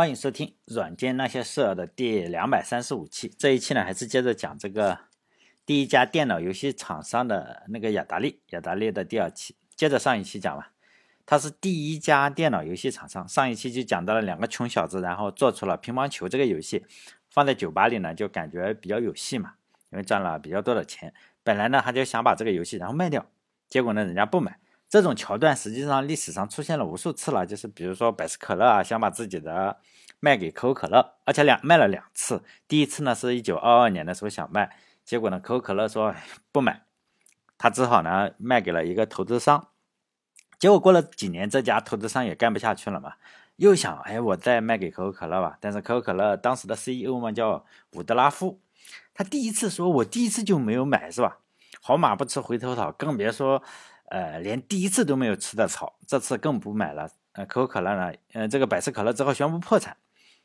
[0.00, 3.28] 欢迎收听《软件那些事儿》的第两百三十五期。
[3.38, 4.98] 这一期呢，还是接着讲这个
[5.66, 9.54] 第一家电脑游戏厂商的那个雅达利，雅达利的第二期。
[9.76, 10.68] 接着上一期讲嘛，
[11.26, 13.28] 它是第一家电脑游戏厂商。
[13.28, 16.82] 上一期就讲到了两个穷小子，然后做出了乒乓球这个游戏，
[17.28, 19.52] 放在酒吧里呢，就感觉比较有戏嘛，
[19.92, 21.12] 因为赚了比较多的钱。
[21.42, 23.26] 本来呢，他就想把这个游戏然后卖掉，
[23.68, 24.58] 结果呢，人家不买。
[24.90, 29.78] 这种桥段实际上历史上出现了无数次了，就是比如说百事可乐啊，想把自己的
[30.18, 32.42] 卖给可口可乐，而且两卖了两次。
[32.66, 36.12] 第一次呢是一九二二年的时候想卖，结果呢可口可乐说
[36.50, 36.82] 不买，
[37.56, 39.68] 他只好呢卖给了一个投资商。
[40.58, 43.12] 结果过了几年，这家投资商也干不下去了嘛，
[43.56, 45.56] 又想哎我再卖给可口可乐吧。
[45.60, 48.60] 但是可口可乐当时的 CEO 嘛叫伍德拉夫，
[49.14, 51.38] 他第一次说我第一次就没有买是吧？
[51.80, 53.62] 好马不吃回头草，更别说。
[54.10, 57.08] 呃，连第一次都没有吃的草，这次更不买了。
[57.32, 59.96] 呃，可口可乐呢，呃，这个百事可乐之后宣布破产，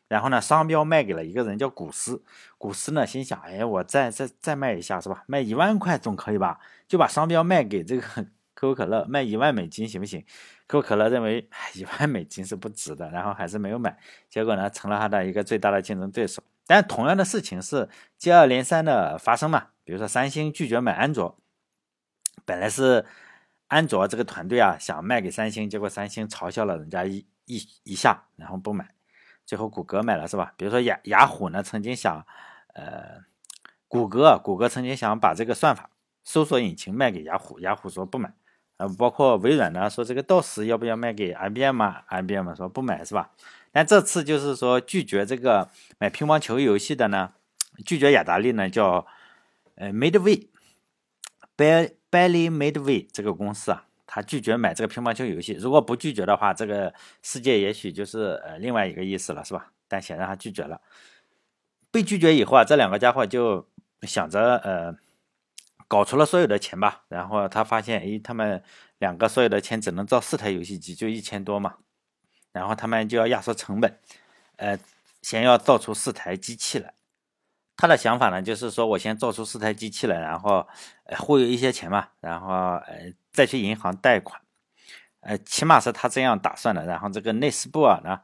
[0.08, 2.24] 然后呢，商标卖给了一个人叫古斯。
[2.60, 5.24] 古斯呢，心想，哎，我再再再卖一下是吧？
[5.26, 6.60] 卖一万块总可以吧？
[6.88, 8.04] 就把商标卖给这个
[8.54, 10.24] 可口可乐，卖一万美金行不行？
[10.68, 13.98] 可口可乐认为一万美金是不值的，然后还是没有买。
[14.29, 16.44] 结果呢，成了他的一个最大的竞争对手。
[16.68, 19.70] 但同样的事情是接二连三的发生嘛？
[19.84, 21.35] 比如说三星拒绝买安卓，
[22.46, 23.04] 本来是。
[23.68, 28.90] 安卓这个团队啊，想卖给三星，结果三星嘲笑了人家一一一下，然后不买，
[29.46, 30.54] 最后谷歌买了是吧？
[30.55, 32.26] 比如说雅雅虎呢，曾经想，
[32.74, 33.24] 呃，
[33.88, 35.90] 谷歌谷歌曾经想把这个算法
[36.24, 38.32] 搜索引擎卖给雅虎，雅虎说不买，
[38.77, 43.32] 呃，包括微软呢说这个 DOS 要不要卖给 IBM 啊？IBM 说不买是吧？
[43.72, 47.34] 但这次就是说拒绝这个买乒乓球游戏的呢，
[47.84, 49.07] 拒绝雅达利呢叫
[49.76, 50.48] 呃 Midway。
[51.57, 55.53] Belly Midway 这个公司啊，他拒绝买这个乒乓球游戏。
[55.53, 59.71] 如果不拒绝的话，这个世界也许就是呃另外一个意思了，是吧？
[59.87, 60.81] 但显然他拒绝了。
[61.91, 63.67] 被拒绝以后啊，这两个家伙就
[64.01, 64.95] 想着呃
[65.88, 67.03] 搞出了所有的钱吧。
[67.07, 68.61] 然后他发现，哎，他们
[68.97, 71.75] 两个所有的钱只能造四台游戏机，就一千多嘛。
[72.51, 73.97] 然后他们就要压缩成本，
[74.57, 74.77] 呃，
[75.21, 76.94] 先要造出四台机器来。
[77.78, 80.66] 他的想法呢，就是说我先造出四台机器来，然后
[81.18, 84.40] 忽悠一些钱嘛，然后呃再去银行贷款，
[85.19, 86.86] 呃起码是他这样打算的。
[86.86, 88.22] 然后这个内斯布尔呢，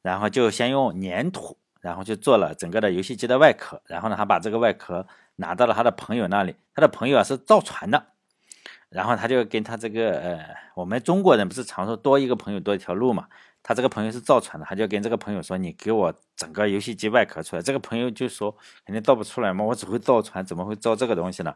[0.00, 8.06] 然后就先用粘土，然后就做了整个的游戏机的外壳，然后呢他把这个外壳拿到了他的朋友那里，他的朋友啊是造船的，
[8.88, 13.28] 然后他就跟他这个呃我们中国人不是常说多一个朋友多一条路嘛。
[13.68, 18.56] 他这个朋友是造船的，他就跟这个朋友说：“你给我整个游戏机外壳出来。”这个朋友就说
[18.86, 21.52] ：“肯定造不出来嘛，我只会造船，怎么会造这个东西呢？”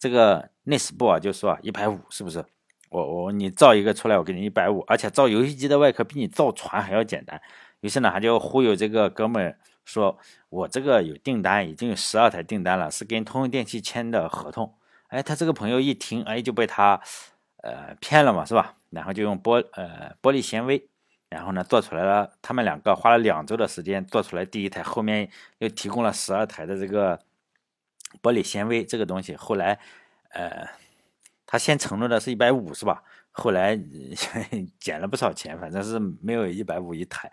[0.00, 2.42] 这个内斯布啊就说：“一百五是不是？
[2.88, 7.38] 我我你造一个出来，我给你一百五，而且造游戏机的外壳比你造船还要简单。”
[7.82, 9.54] 于是呢，他就忽悠这个哥们
[9.84, 14.74] 说：“我这个有订单，已经有十二台订单了，是跟通用电器签的合同。”
[15.08, 16.98] 哎，他这个朋友一听，哎，就被他
[17.58, 18.76] 呃骗了嘛，是吧？
[18.88, 20.86] 然后就用玻呃玻璃纤维。
[21.30, 22.32] 然后呢，做出来了。
[22.42, 27.18] 他们两个花了两周的时间做出来第一台，后面又提供了十二台的这个
[28.20, 29.36] 玻璃纤维这个东西。
[29.36, 29.78] 后来，
[30.30, 30.68] 呃，
[31.46, 33.04] 他先承诺的是一百五，是吧？
[33.30, 33.78] 后来
[34.80, 37.30] 减了不少钱，反正是没有一百五一台。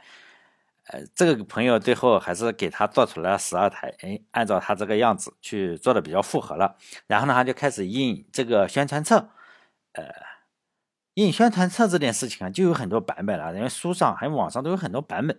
[0.90, 6.78] 呃，这个朋友最后还是给他做出来了十二台，哎，按照他这个样子去做的比较符合了。
[7.08, 9.30] 然后呢，他就开始印这个宣传册，
[9.94, 10.37] 呃。
[11.18, 15.36] 印宣传册这件事情啊，就有很多版本了，因为书上还有网上都有很多版本。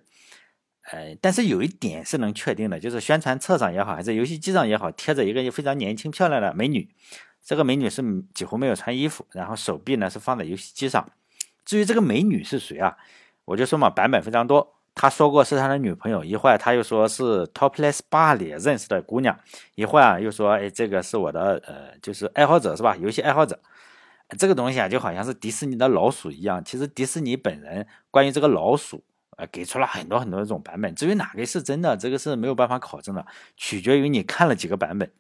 [0.91, 6.89] 呃，但是有一点是能确定的，就是宣传册上也好，还是游戏机上也好，贴着一个非常年轻漂亮的美女。
[7.45, 8.03] 这个美女是
[8.35, 11.09] 几乎没有穿衣服，然后手臂呢是放在游戏机上。
[11.65, 12.97] 至于这个美女是谁啊，
[13.45, 14.75] 我就说嘛，版本非常多。
[14.97, 19.39] 他说过是他的女朋友，一会儿他又说是 Topless Bar 里认识的姑娘，
[19.77, 22.97] 一会儿又说，哎，这个是我的呃，就是爱好者是吧？
[22.97, 23.61] 游戏爱好者。
[24.37, 26.63] 这个东西啊，就好像是迪士尼的老鼠一样。
[26.63, 29.03] 其实迪士尼本人关于这个老鼠，
[29.39, 30.95] 呃，给出了很多很多种版本。
[30.95, 33.25] 至于哪个是真的，这个是没有办法考证的，
[33.57, 35.11] 取决于你看了几个版本。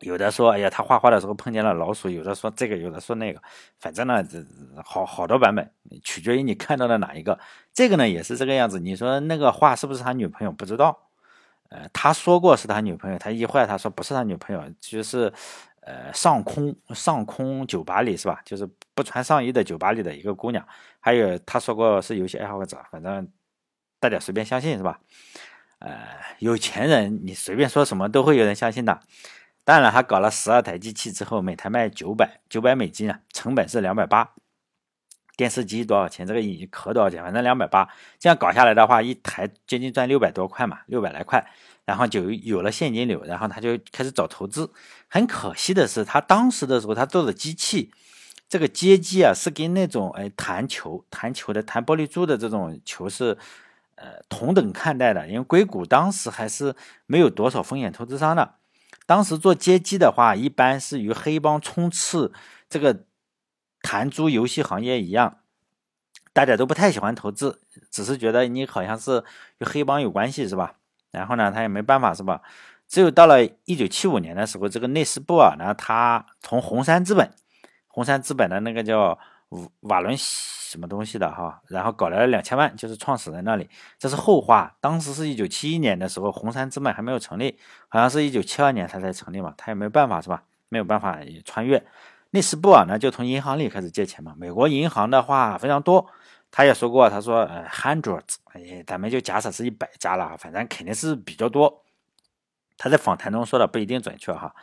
[0.00, 3.42] 有的说，哎呀，他画画的时候碰见了老鼠；有的说这个，有的说那个。
[3.78, 4.42] 反正呢，这
[4.84, 5.70] 好好多版本，
[6.02, 7.38] 取决于你看到的哪一个。
[7.72, 8.80] 这个呢，也是这个样子。
[8.80, 10.52] 你说那个画是不是他女朋友？
[10.52, 11.08] 不知道。
[11.70, 15.30] 呃，他说过是他女朋友，他一坏他说不是他女朋友，就是。
[15.86, 18.40] 呃，上空上空酒吧里是吧？
[18.44, 20.66] 就是不穿上衣的酒吧里的一个姑娘，
[20.98, 23.28] 还有他说过是游戏爱好者，反正
[24.00, 24.98] 大家随便相信是吧？
[25.80, 25.98] 呃，
[26.38, 29.00] 有钱人你随便说什么都会有人相信的。
[29.64, 34.32] 当然，他搞了十二台机器之后，每台卖九百九百美金啊，成本是两百八。
[35.36, 36.26] 电视机多少钱？
[36.26, 37.22] 这个影壳多少钱？
[37.22, 37.88] 反正两百八。
[38.18, 41.44] 这样搞下来的话，一台接近赚六百多块嘛，六百来块，
[41.86, 44.70] 然后就有了现金流，然后他就开始找投资。
[45.08, 47.90] 很可惜的是，他当时的时候他做的机器，
[48.48, 53.36] 这个接机啊是跟那种哎弹球、弹球的、弹玻璃珠的这种球是
[53.96, 56.74] 呃同等看待的，因为硅谷当时还是
[57.06, 58.54] 没有多少风险投资商的。
[59.06, 62.32] 当时做街机的话，一般是与黑帮冲刺
[62.70, 63.04] 这个
[63.82, 65.40] 弹珠游戏行业一样，
[66.32, 67.60] 大家都不太喜欢投资，
[67.90, 69.22] 只是觉得你好像是
[69.58, 70.76] 与黑帮有关系，是吧？
[71.14, 72.42] 然后呢，他也没办法，是吧？
[72.86, 77.30] 只有到了一九七五年的时候，这个内斯布尔呢，他从红杉资本，
[77.86, 79.18] 红杉资本的那个叫
[79.80, 83.68] 瓦伦什么东西的哈，然后搞来了两千万，就是创始人那里，
[83.98, 84.76] 这是后话。
[84.80, 87.58] 当时是一九七一年的时候，红杉资本还没有成立，
[87.88, 90.42] 好像是一九七二年他才成立嘛，他也没办法是吧？
[90.68, 91.82] 没有办法穿越。
[92.30, 94.34] 内斯布尔呢，就从银行里开始借钱嘛。
[94.36, 96.04] 美国银行的话非常多，
[96.50, 101.84] 他也说过，他说呃 hundreds，哎，咱们就假设是一百家了，反正肯定是比较多。
[102.78, 104.54] 他在访谈中说的不一定准确哈，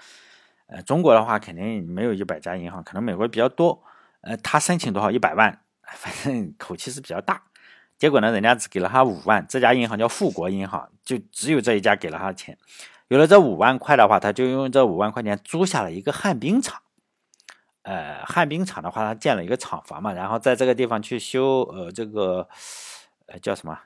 [0.68, 3.84] 呃，中国的话肯定没有一百家银行，可能美国比较多。
[4.22, 5.12] 呃，他申请多少？
[5.12, 5.62] 一百万。
[5.94, 7.44] 反正口气是比较大，
[7.98, 9.46] 结果呢，人家只给了他五万。
[9.50, 12.58] 这家银行叫富国银行，就只有这一家给了他钱。
[13.10, 16.82] 有了这五万块的话，他就用这五万块钱租下了一个旱冰场。
[17.82, 22.48] 呃，旱冰场的话，他建了一个厂房嘛，然后在这个地方去修，呃，这个
[23.32, 23.78] 呃叫什么？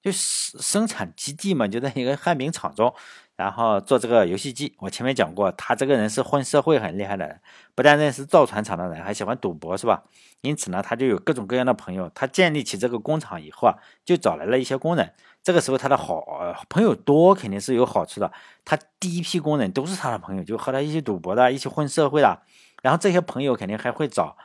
[0.00, 2.92] 就是生产基地嘛，就在一个旱冰场中。
[3.34, 7.40] 然后做这个游戏机，我前面讲过，他这个人是混社会很厉害的人，
[7.74, 10.04] 不但认识造船厂的人，还喜欢赌博，是吧？
[10.42, 12.10] 因此呢，他就有各种各样的朋友。
[12.14, 15.12] 他建立起这个工厂以后啊，就找来了一些工人。
[15.42, 16.24] 这个时候他的好
[16.68, 18.30] 朋友多，肯定是有好处的。
[18.64, 22.42] 他第一批工人都是他的朋友，就和他一起赌博的，一起混社会的。
[22.82, 24.36] 然后这些朋友肯定还会找。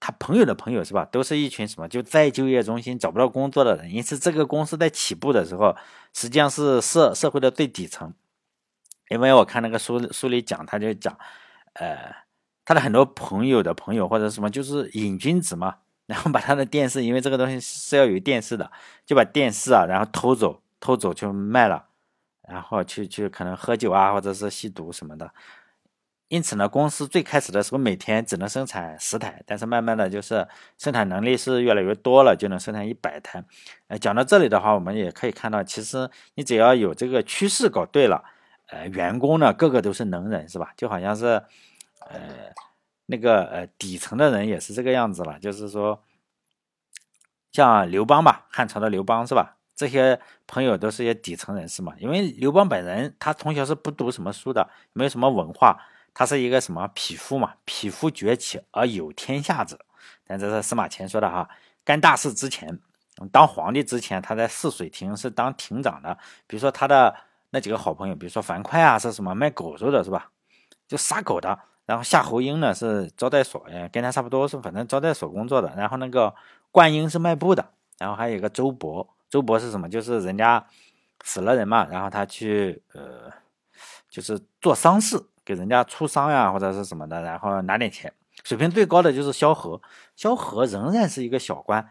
[0.00, 1.04] 他朋友的朋友是吧？
[1.04, 1.86] 都是一群什么？
[1.86, 3.92] 就在就业中心找不到工作的人。
[3.92, 5.76] 因此，这个公司在起步的时候，
[6.14, 8.12] 实际上是社社会的最底层。
[9.10, 11.16] 因为我看那个书书里讲，他就讲，
[11.74, 12.14] 呃，
[12.64, 15.76] 他的很多朋友的朋友或者什么，就是瘾君子嘛。
[16.06, 18.68] 然后把他的电视，因为这个东西是要有电视的，
[19.06, 21.86] 就把电视啊，然后偷走，偷走就卖了，
[22.48, 25.32] 然后去去可能喝酒啊，或者是吸毒什么的。
[26.30, 30.46] 因此呢，公司最开始的时候每天只能生产十台，但是慢慢的就是
[30.78, 33.44] 生产能力是越来越多了，就能生产一百台。
[33.88, 38.22] 呃，讲到这里的话，我们也可以看到，其实你只要有这个趋势搞对了，
[38.68, 40.72] 呃，员工呢个个都是能人，是吧？
[40.76, 41.42] 就好像是，
[41.98, 42.54] 呃，
[43.06, 46.00] 那个呃底层的人也是这个样子了，就是说，
[47.50, 49.56] 像刘邦吧，汉朝的刘邦是吧？
[49.74, 55.76] 这些朋友都是些底层人士嘛，因为刘邦本人他从小是不读什么书的，没有什么文化。
[56.12, 57.54] 他是一个什么匹夫嘛？
[57.64, 59.78] 匹夫崛起而有天下者，
[60.26, 61.48] 但这是司马迁说的哈。
[61.84, 62.78] 干大事之前，
[63.32, 66.16] 当皇帝之前，他在泗水亭是当亭长的。
[66.46, 67.14] 比如说他的
[67.50, 70.30] 那几个好朋友，比如说樊哙啊，是什么卖狗肉的，是吧？
[70.86, 71.58] 就杀狗的。
[71.86, 75.72] 然后夏侯婴呢是招待所，跟他差不多是反正招待所工作的。
[75.76, 76.32] 然后那个
[76.70, 77.72] 灌婴是卖布的。
[77.98, 79.88] 然后还有一个周勃，周勃是什么？
[79.88, 80.64] 就是人家
[81.24, 83.32] 死了人嘛，然后他去呃，
[84.08, 85.20] 就是做丧事。
[85.50, 88.12] 给人家出商呀，或者是什么的，然后拿点钱。
[88.44, 89.82] 水平最高的就是萧何，
[90.14, 91.90] 萧何仍然是一个小官，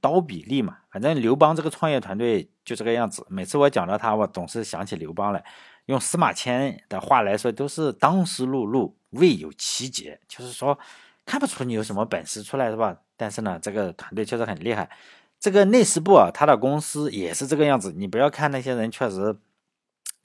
[0.00, 0.78] 刀比利嘛。
[0.90, 3.24] 反正刘邦这个创业团队就这个样子。
[3.30, 5.44] 每次我讲到他，我总是想起刘邦来。
[5.86, 10.76] 用司马迁的话来说，都是当时碌碌，未有奇节，就是说
[11.24, 12.96] 看不出你有什么本事出来，是吧？
[13.16, 14.90] 但是呢，这个团队确实很厉害。
[15.38, 17.94] 这个内事部啊，他的公司也是这个样子。
[17.96, 19.36] 你不要看那些人确实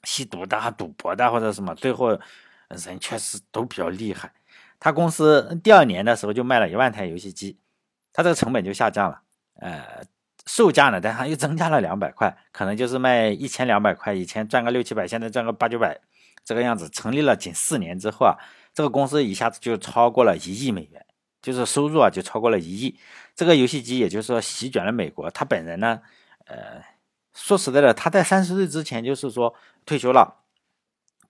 [0.04, 2.20] 吸毒的、赌博的或者什么，最后。
[2.76, 4.32] 人确实都比较厉害，
[4.80, 7.58] 他公司第二年的时候就卖了一万台游戏机，
[8.12, 9.22] 他这个成本就下降了，
[9.56, 10.04] 呃，
[10.46, 16.00] 售价呢，但他又增加了两百块，可能就是卖一千两百块，以前赚个六七百，现在赚个八九百，
[16.44, 16.90] 这个样子。
[16.90, 18.36] 成立了仅四年之后啊，
[18.74, 21.06] 这个公司一下子就超过了一亿美元，
[21.42, 23.00] 就是收入啊就超过了一亿。
[23.36, 25.32] 这个游戏机也就是说席卷了美国。
[25.32, 26.02] 他本人呢，
[26.46, 26.84] 呃，
[27.34, 30.43] 说实在的，他在三十岁之前就是说退休了。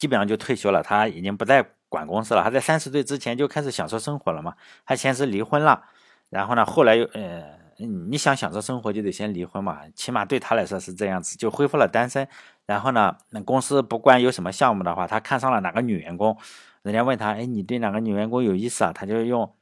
[0.03, 2.43] 基本上就退休了，他已经不再管公司了。
[2.43, 4.53] 他在三十岁之前就开始享受生活了嘛。
[4.85, 5.81] 他先是离婚了，
[6.29, 9.79] 然后呢，后来又呃，你想享受生活就得先离婚嘛。
[9.95, 12.27] 起码对他来说是这样子，就恢复了单身。
[12.65, 16.37] 然后呢，那公司不管有什么项目的话，他看上了哪个女员工，
[16.81, 18.91] 人家问他，哎，你对哪个女员工有意思啊？
[18.91, 19.55] 他就用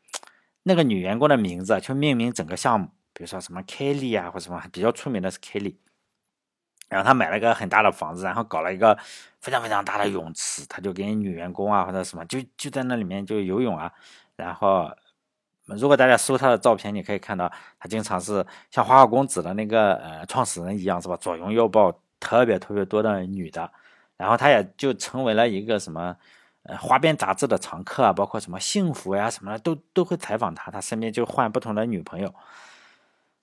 [0.64, 5.76] 那个女员工的名字去命名整个项目，比如说什么 Kelly 啊，或什么比较出名的是 Kelly。
[6.92, 8.98] 然后他买了一个很大的房子，然后搞了一个
[9.40, 13.90] 非常非常大的泳池，他就给女员工啊或者什么，就就在那里面就游泳啊，
[14.36, 14.92] 然后
[15.68, 21.16] 如果大家搜他的照片，你可以看到他经常是像花花公子的那个呃创始人一样，是吧？
[21.16, 23.72] 左拥右抱特别特别多的女的，
[24.18, 26.14] 然后他也就成为了一个什么
[26.64, 32.36] 呃花边杂志的常客啊，包括什么幸福呀什么的都都会采访他，他身边就换不同的女朋友。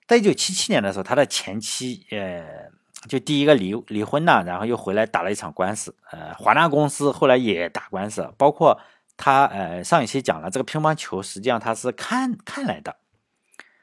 [0.07, 2.71] 在一九七七年的时候，他的前妻呃
[3.07, 8.79] 就第一个离离婚了，然后又回来打了一场官司，呃华纳公司后来也打官司，包括。
[9.21, 12.95] 他呃上一期讲了这个乒乓球，实际上他是看看来的，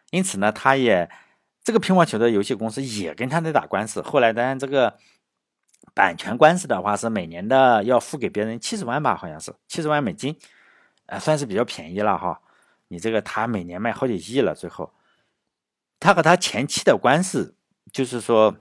[0.09, 1.11] 因此呢，他也
[1.63, 4.01] 这个乒乓球的游戏公司也跟他在打官司。
[4.01, 4.97] 后来当然这个
[5.93, 10.35] 版权官司的话是每年的要付给别人七十万吧，好像是七十万美金，
[11.05, 12.41] 呃算是比较便宜了哈。
[12.89, 14.95] 你这个他每年卖好几亿了，最后
[16.01, 17.55] 他和他前妻的官司
[17.93, 18.57] 就是说。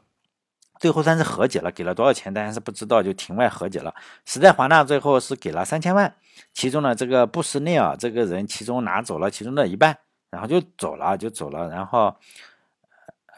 [0.80, 3.96] 最后算是和解了，给了多少钱，当然是不知道，就庭外和解了。
[4.26, 6.14] 时代华纳最后是给了三千万，
[6.54, 9.98] 其中呢，这个布什内尔这个人，其中拿走了其中的一半，
[10.30, 12.14] 然后就走了，就走了，然后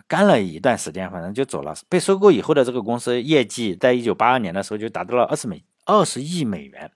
[0.08, 1.75] 干了一段时间，反正就走了。
[1.88, 6.91] 被收购以后的这个公司业绩，在一九八二年的时候就达到了二十美二十亿美元，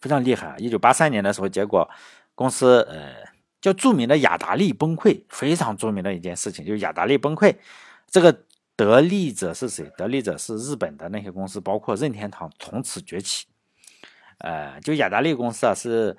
[0.00, 0.56] 非常厉害啊！
[0.58, 1.88] 一九八三年的时候，结果
[2.34, 3.14] 公司呃
[3.60, 7.54] 叫著名的雅达利崩溃，非常著名的一件事情，就是雅达利崩溃，
[8.10, 8.36] 这个。
[8.76, 9.90] 得利者是谁？
[9.96, 13.46] 得利者是日本的那些公司，包括任天堂，从此崛起。
[14.38, 16.16] 呃，就雅达利公司啊，是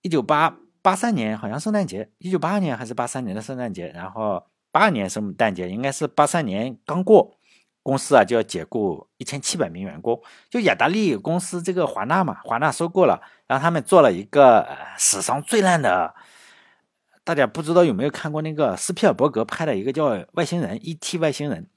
[0.00, 7.36] 一九八八三年，好像圣诞节，一九八二年还是八三年的圣诞节，然后八二年圣诞节应该是八三年刚过，
[7.82, 10.18] 公司啊就要解雇一千七百名员工。
[10.48, 16.14] 就雅达利公司这个华纳嘛，华纳收购了，让他们做了一个史上最烂的。
[17.22, 21.18] 大家不知道有没有看过那个斯皮尔伯格拍的一个叫《外星人》E.T.
[21.18, 21.68] 外星人。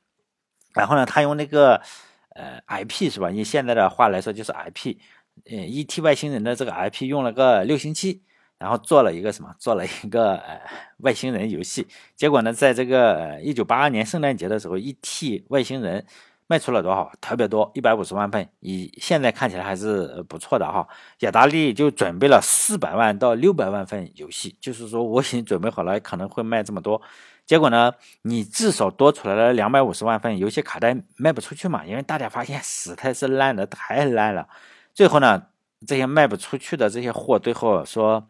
[0.76, 1.82] 然后呢，他用那个
[2.30, 3.32] 呃 IP 是吧？
[3.32, 4.98] 以现在的话来说就是 IP，
[5.46, 8.22] 呃，ET 外星人的这个 IP 用了个六星期，
[8.60, 9.56] 然后做了一个什么？
[9.58, 10.62] 做了一个呃
[10.98, 11.88] 外星人游戏。
[12.16, 16.06] 结果呢，在这个一九八二年圣诞节的时候，ET 外星人
[16.48, 17.12] 卖出了多少？
[17.22, 18.48] 特别多，一百五十万份。
[18.60, 20.88] 以现在看起来还是不错的哈。
[21.20, 27.02] 雅达利就准备了四百万到六百万份游戏，就是说我已经准备好了，可能会卖这么多。
[27.46, 27.94] 结果呢？
[28.24, 31.86] 你至少多出来了两百五十万份游戏卡带卖不出去嘛？
[31.86, 34.50] 因为大家发现实在是烂的太烂了。
[34.96, 35.44] 最后呢，
[35.86, 38.28] 这些卖不出去的这些货，最后说，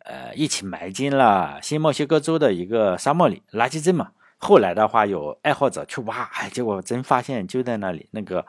[0.00, 4.10] 呃，一起埋进了新墨西哥州的一个沙漠里垃圾镇嘛。
[4.38, 8.44] 后来的话，有爱好者去挖，哎，结果真发现就在那里，那个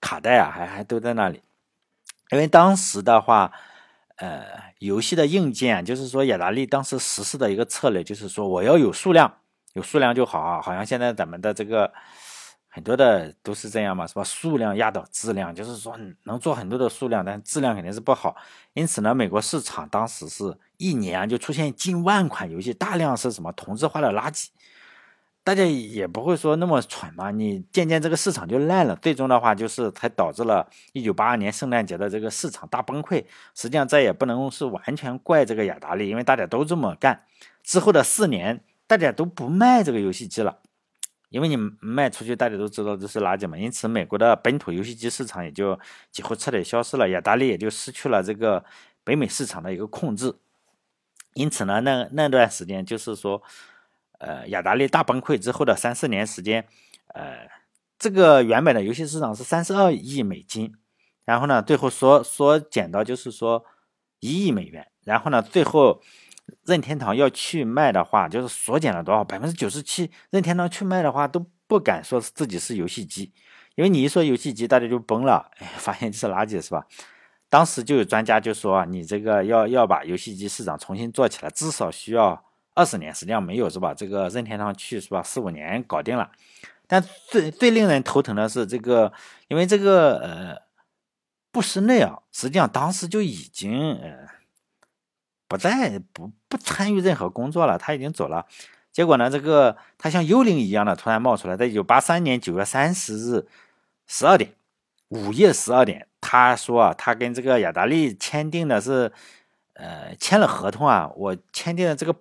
[0.00, 1.42] 卡带啊，还还都在那里。
[2.30, 3.52] 因为当时的话。
[4.16, 4.44] 呃，
[4.78, 9.32] 游戏的硬件就是说，雅达利当时实施的一个策略，就是说我要有数量，
[9.74, 10.60] 有数量就好啊。
[10.62, 11.92] 好像现在咱们的这个
[12.68, 14.24] 很多的都是这样嘛，是吧？
[14.24, 18.34] 数量压倒质量，就是说能做很多的数量，但质量肯定是不好。
[18.72, 24.48] 因此呢，美国市场当时是一年就出现近万款游戏，大量是什么同质化的垃圾。
[25.46, 33.24] 大家也不会说那么蠢嘛，你渐渐这个市场就烂了，最终的话就是才导致了一九八二年圣诞节的这个市场大崩溃。
[33.54, 37.22] 实际上这也不能是完全怪这个雅达利，因为大家都这么干。
[37.62, 40.58] 之后的四年，大家都不卖这个游戏机了，
[41.28, 43.56] 因为你卖出去，大家都知道这是垃圾嘛。
[43.56, 45.78] 因此，美国的本土游戏机市场也就
[46.10, 48.64] 几乎彻底消失了，雅达利也就失去了这个
[49.04, 50.34] 北美市场的一个控制。
[51.34, 53.40] 因此呢，那那段时间就是说。
[54.18, 56.66] 呃，雅达利大崩溃之后的三四年时间，
[57.14, 57.48] 呃，
[57.98, 60.72] 这个原本的游戏市场是三十二亿美金，
[61.24, 63.64] 然后呢，最后缩缩减到就是说
[64.20, 66.02] 一亿美元，然后呢，最后
[66.64, 73.32] 任天堂要去卖的话，就是缩减了多少百分之九十七，任天堂去卖的话都不敢说自己是游戏机，
[73.74, 76.86] 因为你一说游戏机，大家就崩了，哎， 发现这是垃圾是吧？
[77.48, 82.45] 当时就有专家就说，你这个要要把游戏机市场重新做起来，至少需要。
[82.76, 83.94] 二十年实际上没有是吧？
[83.94, 85.22] 这个任天堂去是吧？
[85.22, 86.30] 四五年搞定了。
[86.86, 89.12] 但最最令人头疼的是这个，
[89.48, 90.62] 因为这个呃
[91.50, 94.28] 布什内尔实际上当时就已经呃
[95.48, 98.46] 不再不不参与任何工作了，他已经走了。
[98.92, 103.48] 结果呢，这个他像幽灵一样的突然冒出来，在一九八三年九月三十日
[104.06, 104.54] 十二点，
[105.08, 109.10] 午夜十二点，他说啊，他跟这个雅达利签订的是
[109.72, 112.14] 呃签了合同啊，我签订的这个。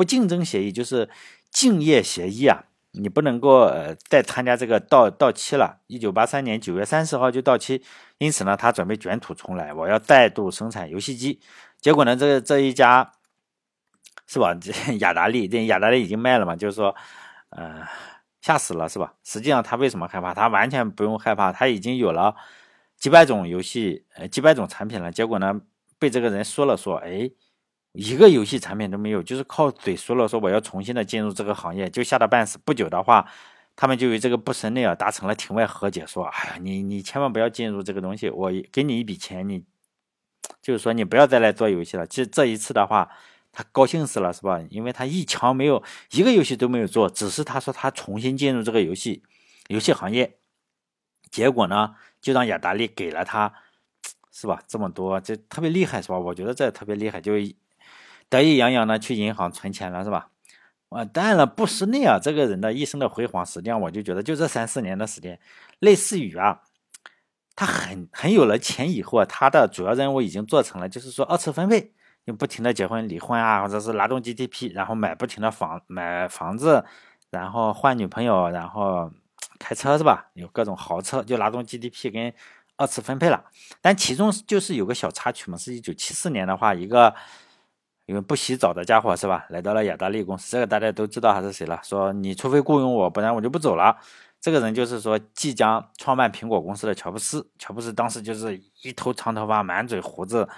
[0.00, 1.10] 不竞争协议就是
[1.50, 7.82] 竞业协议啊，你不能够呃再参加这个到到期了，一九八三年九月三十号就到期，
[8.16, 11.38] 因此呢，他准备卷土重来，我要再度生产游戏机。
[11.82, 13.12] 结果呢，这这一家
[14.26, 14.56] 是吧？
[15.00, 16.96] 雅达利，这雅达利已经卖了嘛，就是说，
[17.50, 17.86] 呃，
[18.40, 19.12] 吓死了是吧？
[19.22, 20.32] 实际上他为什么害怕？
[20.32, 22.34] 他完全不用害怕，他已经有了
[22.96, 25.12] 几百种游戏，呃，几百种产品了。
[25.12, 25.60] 结果呢，
[25.98, 27.30] 被这个人说了说，哎。
[27.92, 32.58] 一个游戏产品都没有，就是靠嘴说了说我要重新的进入这个行业，就吓得半死。
[32.64, 33.28] 不久的话，
[33.74, 39.64] 他们就与这个布什内尔达成了庭外和解，说：“哎呀，你你千万不要进入这个东西，我给你一笔钱，你
[40.62, 43.10] 就是说你不要再来做游戏了。”其实这一次的话，
[43.50, 44.60] 他高兴死了，是吧？
[44.70, 45.82] 因为他一枪没有
[46.12, 49.24] 一个游戏都没有做，只是他说他重新进入这个游戏
[49.66, 50.38] 游戏行业，
[51.30, 53.52] 结果呢，就让雅达利给了他。
[54.32, 54.62] 是吧？
[54.68, 56.18] 这么多，这特别厉害，是吧？
[56.18, 57.32] 我觉得这特别厉害，就
[58.30, 60.30] 得意洋洋的去银行存钱了，是吧？
[60.88, 65.38] 啊，当然了，布什内尔这个人的一生的辉煌，实际上我就觉得，就这三四年的时间，
[65.80, 66.62] 类似于啊，
[67.54, 71.92] 他很很有了钱以后啊，他的主要任务已经做成了，就是说二次分配，
[72.24, 76.84] 就不停的结婚、离婚啊，或者是拉动 GDP，然后买不停的房、买房子，
[77.30, 79.12] 然后换女朋友，然后
[79.58, 80.30] 开车，是吧？
[80.34, 82.32] 有各种豪车，就拉动 GDP 跟。
[82.76, 83.44] 二次分配了，
[83.82, 87.14] 但其中就是有个小插曲嘛，是一九七四年的话，一个
[88.10, 91.78] 因为不洗澡的家伙是吧，来到了雅达利公司，这个大家都知道他是谁了。
[91.84, 93.96] 说你除非雇佣我，不然我就不走了。
[94.40, 97.48] 这个人就是说即将创办苹果公司的乔布斯。
[97.56, 100.48] 乔布斯当时就是一头长头发，满嘴胡子，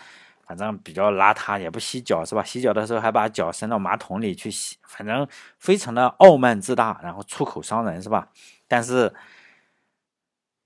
[0.46, 2.42] 反正比较邋遢，也不洗脚是吧？
[2.42, 5.28] 洗脚的时候还把脚伸到马桶里去洗，反正
[5.58, 8.28] 非常的傲慢自大，然后出口伤人是吧？
[8.66, 9.12] 但是。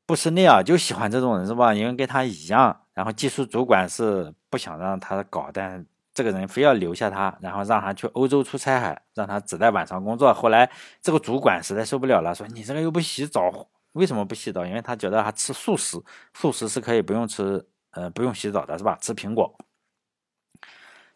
[0.08, 1.74] 布什内尔就喜欢这种人是吧？
[1.74, 5.84] 因为跟他一样，然后技术主管是不想让他搞，但
[6.16, 10.32] 这个人非要留下他，然后让他去欧洲出差，还让他只在晚上工作。
[10.32, 10.70] 后来
[11.02, 14.64] 这个主管实在受不了了，说你这个又不洗澡，为什么不洗澡？
[14.64, 18.96] 因为他觉得他吃素食，素食是可以不用吃，呃，不用洗澡的是吧？
[18.98, 19.58] 吃苹果。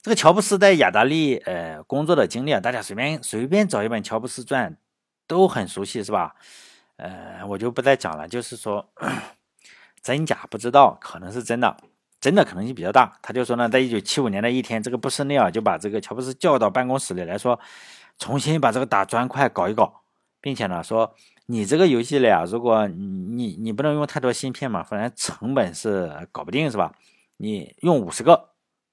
[0.03, 4.73] 这个乔布斯在雅达利呃工作的经历啊，大家随便随便找一本《乔布斯传》
[5.27, 6.35] 都很熟悉是吧？
[6.97, 8.93] 呃，我就不再讲了，就是说
[10.05, 11.75] 真假不知道，可能是真的，
[12.21, 13.19] 真的可能性比较大。
[13.23, 17.59] 他就说呢，在一九七五年的一天，这个布什内尔就把这个乔布斯叫到办公室里来说，
[18.19, 20.03] 重新把这个打砖块搞一搞，
[20.41, 21.15] 并且呢说，
[21.47, 26.93] 你这个游戏里啊，如果你你不能用太多芯片嘛，反正成本是搞不定是吧？
[27.39, 28.51] 你用五十个，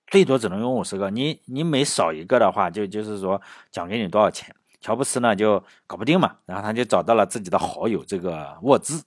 [0.08, 4.56] 最多只能用五十个，你你每少一个的话，就就是说奖给你多少钱。
[4.80, 9.04] 乔布斯呢就搞不定嘛，然后他就找到了自己的好友这个沃兹，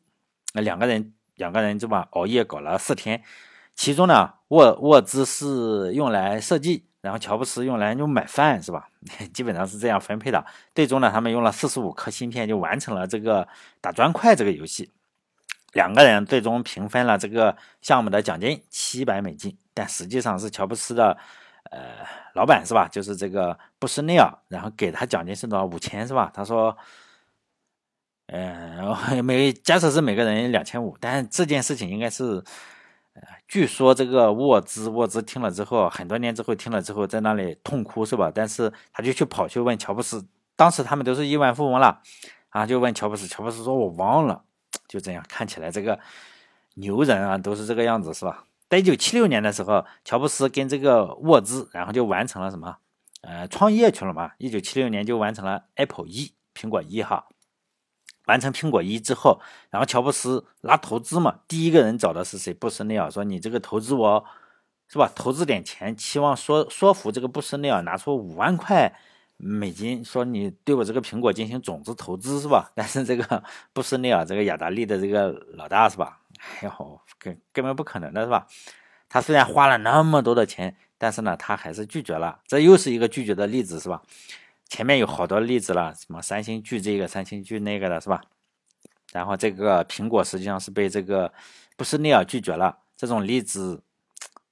[0.52, 3.22] 那两个人两个人就吧熬夜搞了四天，
[3.80, 8.86] 其中呢沃沃兹是用来设计，然后乔布斯用来就买饭是吧？
[9.32, 10.44] 基本上是这样分配的。
[10.74, 13.48] 最终呢他们用了四十五颗芯片就完成了这个
[13.80, 14.92] 打砖块这个游戏，
[15.72, 21.16] 两个人最终平分了这个项目的奖金七百美金，但实际上是乔布斯的。
[21.70, 22.86] 呃，老板是吧？
[22.86, 25.64] 就是这个布什内尔，然后给他奖金是多少？
[25.64, 26.30] 五千是吧？
[26.34, 26.76] 他说，
[28.26, 32.42] 嗯， 每假设是每个人两千五，但这件事情应该是，
[33.48, 38.30] 据说这个沃兹沃兹听了之后，很多年之后听了之后，在那里痛哭是吧？
[38.34, 40.24] 但是他就去跑去问乔布斯，
[40.56, 42.00] 当时他们都是亿万富翁了，
[42.50, 44.44] 啊，就问乔布斯，乔布斯说我忘了，
[44.86, 45.98] 就这样，看起来这个
[46.74, 48.44] 牛人啊，都是这个样子是吧？
[48.68, 52.76] 在一九七六年的时候，乔布斯跟这个沃兹，然后就完成了什么？
[53.22, 54.30] 呃，创业去了嘛。
[54.38, 57.26] 一九七六年就完成了 Apple 一，苹果一哈。
[58.30, 59.40] 完成苹果一之后，
[59.70, 62.54] 然后乔布斯拉投资嘛，第一个人找的是谁？
[62.54, 64.24] 布什内尔说：“你这个投资我，
[64.88, 65.10] 是吧？
[65.14, 68.94] 投资点钱，期望说说服这个布什内尔拿出五万块
[69.36, 72.70] 美金，说你对我这个苹果进行种子投资，是吧？
[72.76, 76.20] 但是这个布什内尔这个雅达利的这个老大是吧？
[76.62, 78.46] 哎呦。”根根本不可能的是吧？
[79.10, 82.40] 他虽然花了那么多的钱，但是呢，他还是拒绝了。
[82.46, 84.00] 这又是一个拒绝的例子是吧？
[84.70, 88.22] 前面有好多例子了，什么三星拒这个，三星拒那个的是吧？
[89.12, 91.32] 然后这个苹果实际上是被这个
[91.76, 92.78] 布什内尔拒绝了。
[92.96, 93.82] 这种例子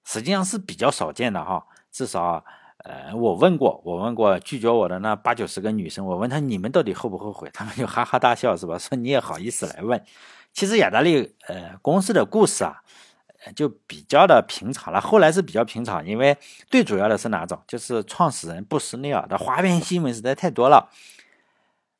[0.05, 1.65] 实际上是比较少见的哈。
[1.93, 2.45] 至少，
[2.79, 7.49] 呃，我问过，我问过拒绝我的那八九十个女生，我问她你们到底后不后悔？
[7.55, 8.77] 她们就哈哈大笑是吧？
[8.77, 10.05] 说你也好意思来问？
[10.53, 12.83] 其实雅达利呃公司的故事啊，
[13.55, 15.01] 就比较的平常了。
[15.01, 16.37] 后来是比较平常，因为
[16.71, 17.61] 最主要的是哪种？
[17.67, 20.91] 就是创始人布什内尔的花边新闻实在太多了。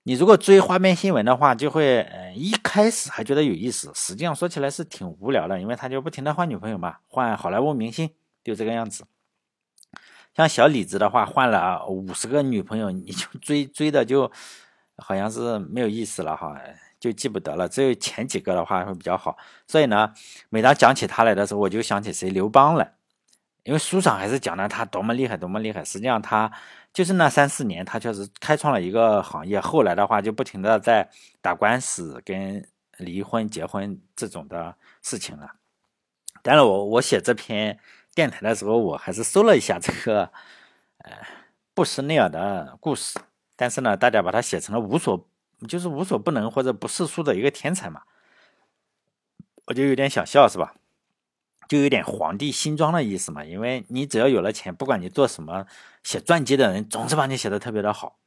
[0.05, 8.11] 你如果追花边新闻的话，就会呃一开始还觉得有意思，实际上说起来是挺无聊的，因为他就不停的换女朋友嘛，换好莱坞明星，
[8.43, 9.05] 就这个样子。
[10.35, 14.31] 像小李子的话，换了五十个女朋友，你就追追的就
[14.97, 16.57] 好像是没有意思了哈。
[17.01, 19.37] 就记不得了，只有前几个的话会比较好。
[19.67, 20.13] 所以呢，
[20.49, 22.95] 每当讲起他来的时候，我就想起谁刘邦来，
[23.63, 25.85] 因为书上还是讲的他多么厉害，多么厉害。
[25.85, 26.51] 实际上他
[26.93, 29.61] 就是那三四年，他确实开创了一个行业。
[29.61, 31.09] 后来的话就不停的在
[31.41, 35.53] 打官司、跟离婚、结婚这种的事情了。
[36.43, 37.79] 当然，我我写这篇
[38.15, 40.23] 电台的时候，我还是搜了一下这个
[41.05, 41.13] 呃
[41.75, 43.19] 布什内尔的故事，
[43.55, 45.28] 但是呢，大家把它写成了无所
[45.67, 48.03] 就是无所不能或者不世俗的一个天才嘛，
[49.67, 50.75] 我就有点想笑是吧？
[51.69, 55.67] 就有点皇帝新装的意思嘛，因为你只要有了钱，不管你做什么，
[56.03, 58.19] 写传记的人总是把你写的特别的好。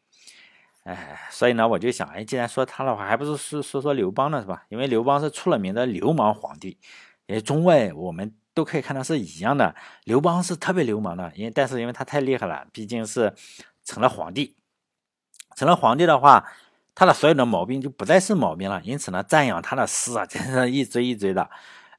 [0.84, 4.66] 哎，所以呢，我就想，哎，既然说他的话，还不是说说说刘邦呢，是吧？
[4.70, 6.78] 因为刘邦是出了名的流氓皇帝，
[7.28, 9.76] 哎，中外我们都可以看到是一样的。
[10.04, 13.34] 刘邦是特别流氓的，因为但是因为他太厉害了，毕竟是
[13.84, 14.56] 成了皇帝，
[15.56, 16.52] 成了皇帝的话，
[16.94, 18.82] 他的所有的毛病就不再是毛病了。
[18.84, 21.50] 因此呢，赞扬他的诗啊， 真是一堆一堆的。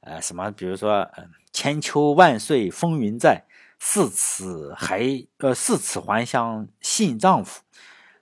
[0.01, 3.45] 呃，什么，比如说，嗯，千秋万岁风云在，
[3.79, 7.61] 四尺还呃四尺还乡信丈夫。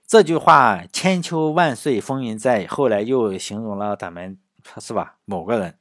[0.06, 4.38] 这句话“千秋万岁，风云在”，后来又形容了咱们，
[4.80, 5.16] 是吧？
[5.26, 5.76] 某个人，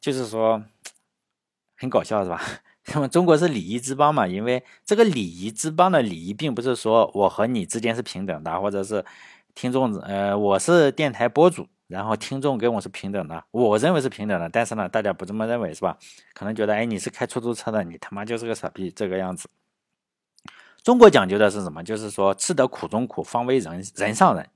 [0.00, 0.62] 就是说
[1.76, 2.40] 很搞笑，是吧？
[2.92, 4.26] 那么中国是礼仪之邦嘛？
[4.26, 9.04] 因为这个礼仪之邦的礼仪，并不是说我和你之间是平等的，或者是
[9.60, 15.98] 听众，呃，我是电台播主，然后听众跟我是平等的，我认为是平等的，但是呢，大家不这么认为，是吧？
[16.32, 19.48] 可能觉得，哎，你是开出租车的，你他妈就是个傻逼，这个样子。
[20.84, 21.82] 中国讲究的是什么？
[21.82, 24.48] 就是说吃得苦中苦，方为人人上人。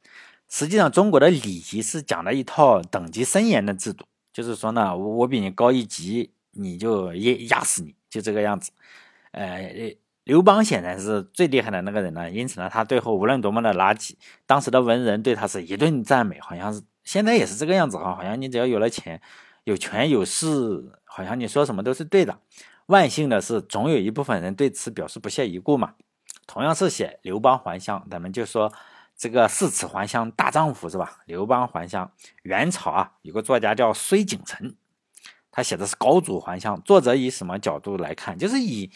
[0.48, 4.04] 实际上，中国的礼仪是讲了一套等级森严的制度。
[4.32, 8.70] 就是说呢，我我比你高一级，你就压压死你，就这个样子。
[9.32, 9.92] 呃，
[10.24, 14.14] 刘邦显然是最厉害的那个人呢，因此呢，他最后无论多么的垃圾，
[14.46, 19.20] 当时的文人对他是一顿赞美，好像是现在也是这个样子哈，好像你只要有了钱、
[19.64, 22.38] 有权有势，好像你说什么都是对的。
[22.86, 25.94] 万幸的是，总有一部分人对此表示不屑一顾嘛。
[26.46, 28.72] 同样是写刘邦还乡，咱们就说
[29.16, 31.18] 这个四尺还乡大丈夫是吧？
[31.26, 32.10] 刘邦还乡，
[32.42, 34.74] 元朝啊有个作家叫崔景臣，
[35.50, 36.80] 他写的是高祖还乡。
[36.84, 38.36] 作者以什么角度来看？
[38.36, 38.90] 就是以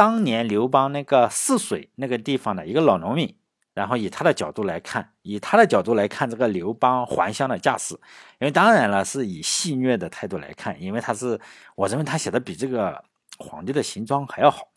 [0.00, 3.36] 当年刘邦那个泗水那个地方的一个老农民，
[3.74, 7.92] 然后以他的角度来看，以他的角度来看这个刘邦还乡的架势。
[8.38, 11.38] 因为当然了，是以戏谑的态度来看，因为他是
[11.74, 13.04] 我认为他写的比这个
[13.36, 14.68] 皇帝的行装还要好。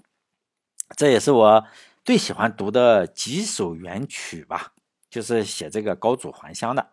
[0.97, 1.63] 这也是我
[2.03, 4.73] 最喜欢读的几首元曲吧，
[5.09, 6.86] 就是写这个高祖还乡的。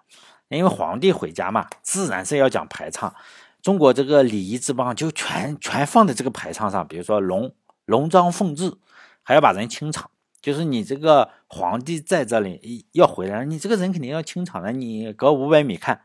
[0.47, 3.13] 因为皇帝回家嘛，自然是要讲排场。
[3.61, 7.53] 中国这个礼仪之邦就全全放在这个排场上，比如说龙
[7.91, 8.79] 龙章凤至，
[9.21, 10.13] 还要把人清场。
[10.41, 14.71] 就是你这个皇帝在这里要回来，你这个人肯定要清场的。
[14.71, 16.03] 你隔五百米看，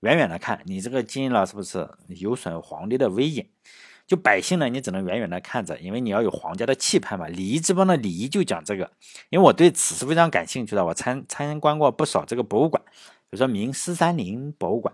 [0.00, 3.48] 远远的看，你这个近了是不是有损皇帝的威严？
[4.08, 7.28] 就百姓呢，你只能远远的看着，因为你要有皇家的气派嘛。
[7.28, 8.90] 礼仪之邦的礼仪就讲这个，
[9.28, 10.84] 因为我对此是非常感兴趣的。
[10.84, 12.82] 我参参观过不少这个博物馆，
[13.30, 14.92] 比如说明十三陵博物馆，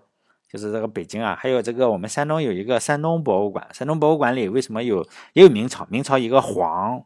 [0.56, 3.68] 就是这个北京啊，还有这个我们山东有一个山东博物馆。
[3.72, 5.86] 山东博物馆里为什么有也有明朝？
[5.90, 7.04] 明朝一个皇，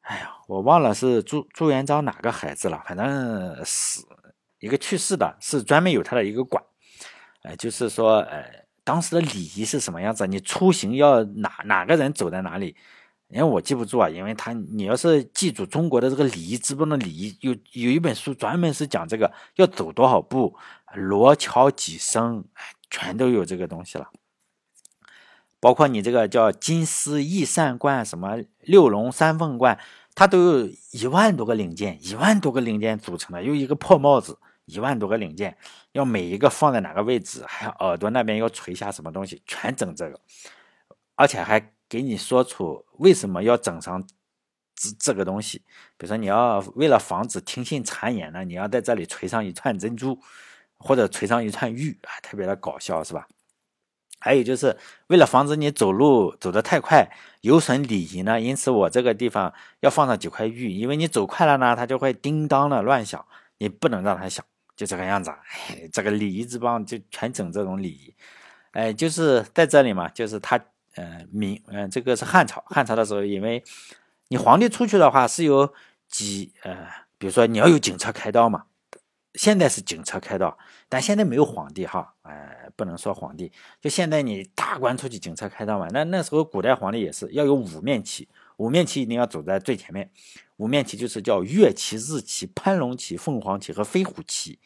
[0.00, 4.00] 哎呀，我忘了是朱朱元璋哪个孩子了，反正是
[4.60, 6.64] 一个去世的，是专门有他的一个馆，
[7.42, 8.62] 呃，就是说呃。
[8.84, 10.26] 当时的礼仪是什么样子？
[10.26, 12.74] 你出行要哪哪个人走在哪里？
[13.28, 20.52] 因为我记不住啊，因为他你要是记住中国的这个礼仪之邦的礼仪，有有一本书专门是讲这个要走多少步，
[20.94, 22.44] 罗桥几声，
[22.90, 24.10] 全都有这个东西了。
[25.60, 29.78] 包括你这个叫金丝翼善冠，什么六龙三凤冠，
[30.14, 34.38] 它都有一万多个零件，一万多个零件组成的，有一个破帽子。
[34.66, 35.58] 一万多个零件，
[35.90, 40.20] 要每一个放在哪个位置，还要耳朵那边要垂下什么东西，全整这个，
[41.16, 44.00] 而且还给你说出为什么要整上
[44.76, 45.58] 这这个东西。
[45.98, 50.16] 比如说，你要为了防止听信谗言呢，你要在这里垂上一串珍珠，
[50.82, 53.26] 或者垂上一串玉啊，特别的搞笑，是吧？
[54.18, 57.08] 还有就是为了防止你走路走得太快，
[57.40, 63.24] 有损礼仪呢，因此我这个地方要放上几块玉，因为你走快了呢，它就会叮当的乱响，
[63.58, 64.44] 你不能让它响。
[64.74, 68.14] 就这个样子，哎， 这个礼仪之邦就全整这种礼仪，
[68.70, 70.58] 哎，就是在这里嘛，就是他，
[70.94, 73.62] 呃，明，嗯，这个是汉朝，汉朝的时候，因为
[74.28, 75.74] 你皇帝出去的话是有
[76.08, 78.64] 几，呃，比如说你要有警车开道嘛，
[79.34, 80.56] 现在是警车开道，
[80.88, 90.10] 但现在没有皇帝哈，哎，不能说皇帝，就现在你大官出去警车开道嘛，那那时候古代皇帝也是要有五面旗，五面旗一定要走在最前面，
[90.56, 94.58] 五面旗就是叫月旗、日旗、蟠龙旗、凤凰旗和飞虎旗。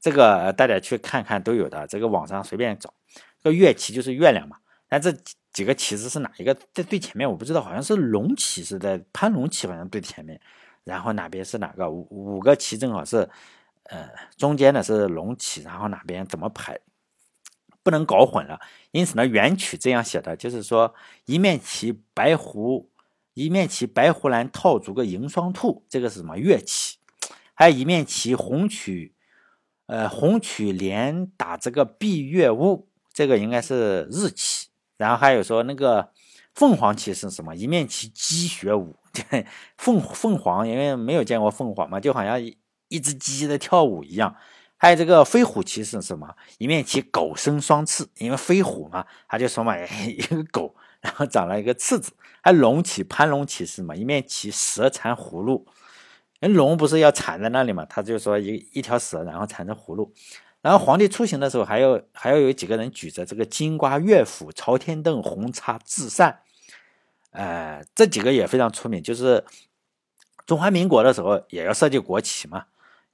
[0.00, 2.92] 这个大家去看看都有的，这个网上随便找。
[3.40, 4.56] 这月旗就是月亮嘛，
[4.88, 5.12] 但这
[5.52, 7.28] 几个旗子是哪一个在最前面？
[7.28, 10.40] 我不知道，好像是龙旗是在蟠龙旗好像最前面，
[10.84, 11.88] 然后哪边是哪个？
[11.88, 13.28] 五五个旗正好是，
[13.92, 16.80] 呃，中间的是龙旗，然后哪边怎么排，
[17.82, 18.58] 不能搞混了。
[18.90, 20.94] 因此呢，原曲这样写的，就是说
[21.26, 22.88] 一面旗白狐，
[23.34, 26.96] 一面旗白狐兰套足个银双兔，这个是什么乐旗？
[27.52, 29.14] 还有一面旗红曲，
[29.84, 34.68] 呃，红曲连打这个闭月乌，这个应该是日旗。
[34.96, 36.10] 然后还有说那个
[36.54, 37.54] 凤凰旗是什么？
[37.54, 38.96] 一面旗鸡血舞，
[39.76, 42.40] 凤凤凰，因为没有见过凤凰嘛，就好像
[42.92, 44.36] 一只鸡在跳舞一样。
[44.76, 46.34] 还有这个飞虎旗是什么？
[46.58, 52.12] 一面旗狗生双翅，因为飞虎嘛，他就说嘛， 一个狗，然后长了一个翅子。
[52.42, 53.94] 还龙旗，盘龙旗是嘛？
[53.94, 55.66] 一面旗蛇缠葫芦。
[56.40, 57.84] 那龙不是要缠在那里嘛？
[57.84, 60.12] 他就说一一条蛇，然后缠着葫芦。
[60.60, 66.40] 然后皇帝出行的时候，还有还要有几个人举着这个金瓜乐府、朝天凳、红叉至善，
[67.30, 69.00] 呃，这几个也非常出名。
[69.00, 69.44] 就是
[70.44, 72.64] 中华民国的时候也要设计国旗嘛，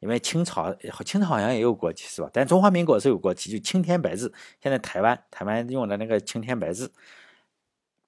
[0.00, 2.30] 因为清朝清朝好像也有国旗是吧？
[2.32, 4.32] 但中华民国是有国旗，就青天白日。
[4.62, 6.88] 现在台湾台湾用的那个青天白日，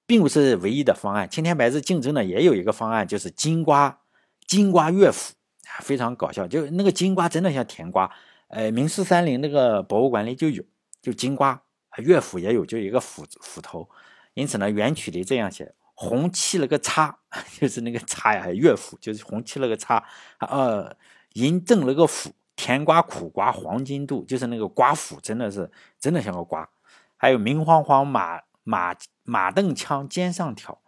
[0.05, 1.29] 并不是唯一的方案。
[1.29, 3.99] 青天白日竞争的也有一个方案，就是金瓜。
[4.47, 5.33] 金瓜乐府
[5.79, 8.11] 非常搞笑，就那个金瓜真的像甜瓜。
[8.49, 10.61] 呃，明四三陵那个博物馆里就有，
[11.01, 11.61] 就金瓜
[11.97, 13.89] 乐府也有，就一个斧斧头。
[14.33, 17.19] 因此呢，原曲里这样写：红漆了个叉，
[17.57, 20.03] 就是那个叉呀，乐府就是红漆了个叉。
[20.39, 20.93] 呃，
[21.33, 26.69] 银正了个斧，甜瓜苦瓜黄金肚，就是那个瓜斧，真的是真的像个瓜。
[27.17, 30.81] 还有明晃晃马马马镫枪肩上挑，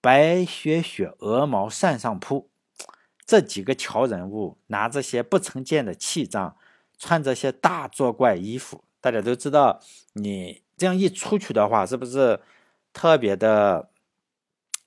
[0.00, 2.50] 白雪雪鹅毛扇上铺。
[3.26, 6.56] 这几个乔人物拿这些不曾见的器仗，
[6.98, 9.80] 穿着些大作怪衣服，大家都知道，
[10.12, 12.40] 你这样一出去的话，是不是
[12.92, 13.88] 特别的？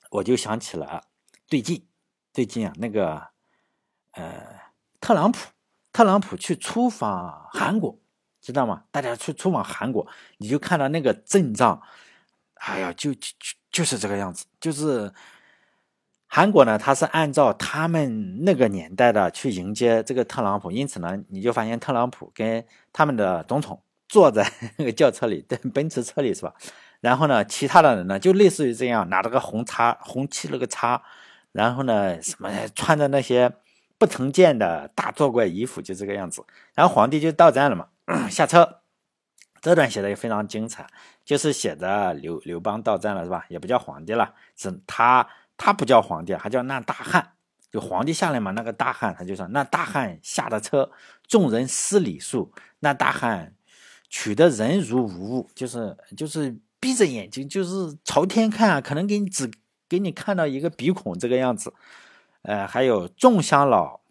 [0.10, 1.04] 我就想起了
[1.48, 1.86] 最近，
[2.32, 3.28] 最近啊，那个
[4.12, 4.57] 呃，
[5.08, 5.40] 特朗普，
[5.94, 7.98] 特朗普去出访韩国，
[8.42, 8.84] 知道吗？
[8.92, 10.06] 大家去出访韩国，
[10.40, 11.82] 你就看到那个阵仗，
[12.56, 13.30] 哎呀，就就
[13.72, 15.10] 就是这个样子，就是。
[16.30, 26.54] 韩国呢，他是按照他们那个年代的去迎接这个特朗普，因此呢，你就发现特朗普跟他们的总统坐在那个轿车里，在奔驰车里是吧？
[27.00, 31.02] 然后呢，其他的人呢，就类似于这样，拿着个红叉，红旗了个叉，
[31.54, 33.50] 然后呢，什么穿着那些
[33.98, 36.44] 不曾见的大作怪衣服，就这个样子。
[36.74, 37.88] 然后皇帝就到站了嘛，
[38.30, 38.82] 下车。
[39.60, 40.88] 这段写的也非常精彩，
[41.26, 43.46] 就是写着刘刘邦到站了是吧？
[43.50, 45.28] 也不叫皇帝了，是他。
[45.60, 47.32] 他不叫皇帝，还叫那大汉。
[47.72, 50.92] 就皇帝下来嘛，那个大汉他就说：“那大汉下的车，
[51.28, 52.54] 众人施礼数。
[52.82, 53.56] 那大汉
[54.08, 59.50] 取得人如无物，就是就是闭着眼睛，就是朝天看，可能给你只
[59.90, 61.74] 给你看到一个鼻孔这个样子。
[62.42, 64.02] 呃，还有众乡老，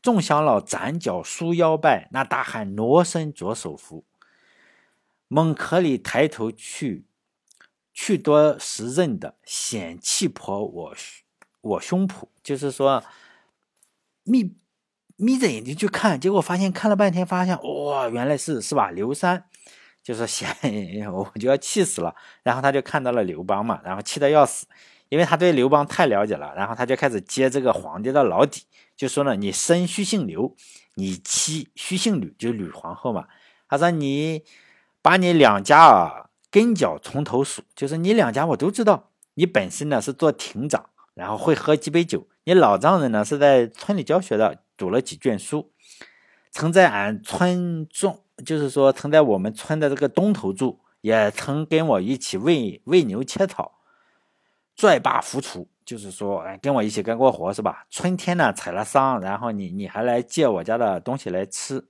[0.00, 4.04] 众乡老展脚束腰拜，那大汉挪身左手扶。
[5.28, 7.04] 猛壳里抬头去。”
[8.00, 10.94] 去多时认的显气婆我
[11.60, 13.02] 我胸脯，就是说
[14.22, 14.54] 眯
[15.16, 18.92] 眯着眼睛去看，结果发现看了半天，发现哇，原来是是吧？
[18.92, 19.46] 刘三
[20.00, 20.48] 就是 显，
[21.12, 22.14] 我就要气死了。
[22.44, 24.68] 然后他就看到了刘邦嘛，然后气得要死，
[25.08, 26.52] 因为他对刘邦太了解了。
[26.56, 28.62] 然后他就开始揭这个皇帝的老底，
[28.96, 30.54] 就说呢，你生须姓刘，
[30.94, 33.26] 你妻须姓吕，就吕皇后嘛。
[33.68, 34.42] 他说你
[35.02, 36.24] 把你两家啊。
[36.50, 39.10] 跟脚从头数，就是你两家我都知道。
[39.34, 42.26] 你本身呢是做亭长，然后会喝几杯酒。
[42.44, 45.70] 你老丈人呢是在村里教学的，读了几卷书，
[46.50, 53.77] 曾在俺村中，就是说曾在我们村的这个东头住，也曾跟我一起喂喂牛切草，
[54.78, 57.84] 拽罢扶锄，就是说哎跟我一起干过活是吧？
[57.90, 61.84] 春天呢采了桑，然后你你还来借我家的东西来吃，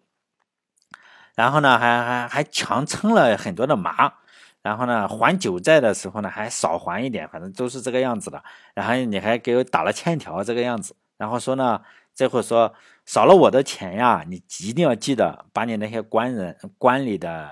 [1.35, 4.15] 然后呢 还还还强撑了很多的麻。
[4.61, 8.43] 然后呢，还酒债的时候呢，还少还一点，反正都是这个样子的。
[8.75, 10.97] 然后你还给我打了欠条，这个样子。
[11.17, 11.81] 然后说呢，
[12.15, 12.75] 这会说
[13.07, 17.49] 少了我的钱呀，你一定要记得把你那些官人官里的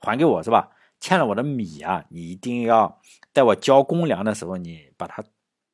[0.00, 0.68] 还给我，是吧？
[1.02, 3.00] 欠了我的米啊，你一定要
[3.34, 5.24] 在我交公粮的时候，你把它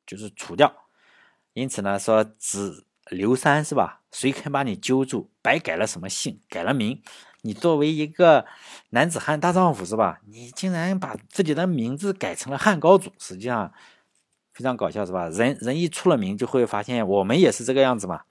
[0.07, 0.73] 就是除掉。
[1.53, 4.01] 因此呢，说子刘三是吧？
[4.11, 5.29] 谁肯把你揪住？
[5.43, 6.41] 白改了什么姓？
[6.49, 6.99] 改了名。
[7.41, 8.47] 你作为一个
[8.89, 10.19] 男子汉大丈夫是吧？
[10.25, 13.71] 你竟然把自己的名字改成了汉高祖，实际上
[14.51, 15.29] 非常搞笑是吧？
[15.29, 18.23] 人人一出了名，就会发现我们也是这个样子嘛。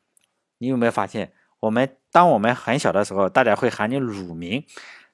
[0.58, 4.62] 你有没有发现，我们当我们很小的时候，大家会喊你乳名；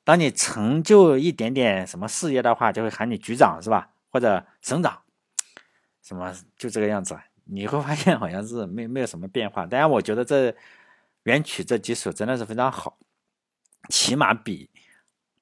[0.05, 3.89] 当你成就一点点什么事业的话，就会喊你局长是吧？
[4.11, 5.01] 或者省长，
[6.03, 7.19] 什么就这个样子。
[7.47, 9.67] 你会发现好像是没没有什么变化。
[9.67, 10.55] 当然，我觉得这
[11.25, 12.97] 元曲这几首真的是非常好。
[13.91, 14.71] 起码比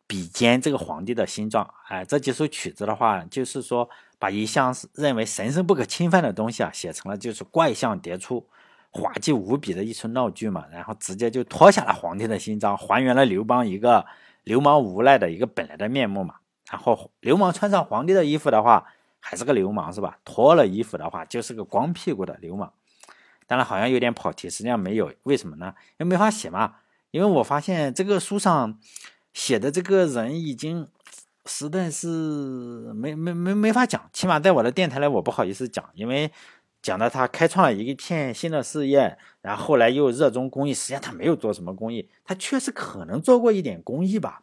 [0.07, 1.69] 比肩这个皇帝的新装。
[1.89, 8.49] 哎，这几首曲子的话，就是说把一向认为神圣不可侵犯的东西啊，写成了就是怪象迭出、
[8.91, 10.67] 滑稽无比的一出闹剧嘛。
[10.73, 14.05] 然后直接就脱下了皇帝的新装，还原了刘邦一个
[14.45, 16.37] 流氓无赖的一个本来的面目嘛。
[16.71, 18.87] 然后流氓穿上皇帝的衣服的话，
[19.21, 20.19] 还是个流氓是吧？
[20.25, 22.73] 脱了衣服的话，就是个光屁股的流氓。
[23.47, 25.75] 当然好像有点跑题，实际上没有，为什么呢？
[25.99, 26.77] 因为没法写嘛。
[27.11, 28.79] 因为我发现这个书上
[29.35, 30.89] 写的这个人已经
[31.45, 32.09] 实在是
[32.95, 36.33] 没没没没法讲，起码在我的电台里我不好意思讲，因为
[36.83, 44.43] 讲到他开创了一片新的事业，然后后来又热衷公益，实际上他没有做什么公益，他确实可能做过一点公益吧，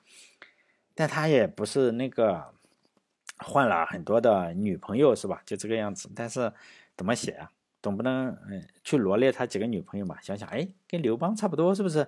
[0.96, 2.54] 但他也不是那个
[3.40, 5.42] 换了很多的女朋友是吧？
[5.46, 6.52] 就这个样子，但是
[6.96, 7.52] 怎么写啊？
[7.82, 10.16] 总不能嗯去罗列他几个女朋友嘛？
[10.22, 12.08] 想想哎，跟刘邦差不多是不是？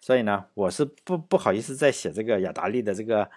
[0.00, 3.28] 所以呢，我是不不好意思再写这个雅达利的这个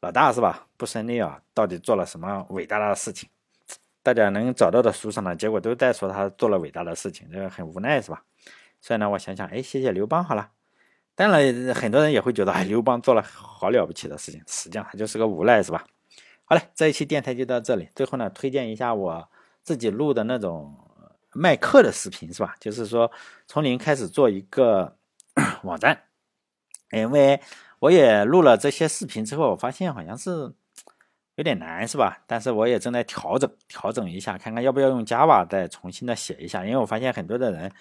[0.00, 0.66] 老大是吧？
[0.76, 3.28] 不胜利啊，到底做了什么伟大的事情？
[4.04, 8.22] 大家能找到的书上呢，结果都在说他做了伟大的事情，这个很无奈是吧？
[8.80, 10.50] 所以呢，我想想，哎，谢谢刘邦好了。
[11.16, 15.84] 当然，很多人也会觉得，刘邦做了好了不起的事情，实际上他就是个无赖是吧？
[16.44, 17.88] 好嘞，这一期电台就到这里。
[17.96, 19.28] 最后呢，推荐一下我
[19.64, 20.78] 自己录的那种。
[21.36, 22.54] 卖课的视频是吧？
[22.60, 23.10] 就是说
[23.48, 24.96] 从零开始做一个
[25.64, 26.04] 网站，
[26.92, 27.40] 因为
[27.80, 30.54] 我也录了这些视频之后，我发现好像是
[31.36, 32.22] 有点难是吧？
[32.26, 36.64] 但是我也正在调整调整一下，看看要不要用 Java 再重新的写一下。
[36.64, 37.72] 因为我发现很多的人，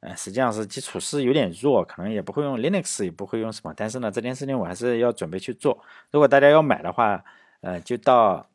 [0.00, 3.72] 呃，实际上是基础是有点弱，可能也不会用 Linux，也不会用什么。
[3.76, 5.82] 但是呢，这件事情我还是要准备去做。
[6.10, 7.24] 如果大家要买的话，
[7.60, 8.46] 呃，就到。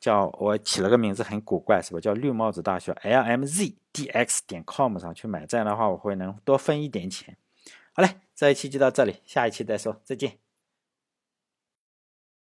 [0.00, 1.98] 叫我起了个名字很古怪，是吧？
[1.98, 7.36] 叫绿帽子大学 lmzdx 点 com 上去买，这样的话我会能多分一点钱。
[7.92, 10.47] 好嘞，这一期就到这里，下一期再说，再见。